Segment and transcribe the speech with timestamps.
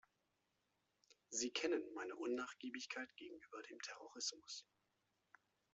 [1.29, 4.65] Sie kennen meine Unnachgiebigkeit gegenüber dem Terrorismus.